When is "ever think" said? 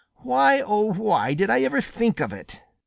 1.61-2.19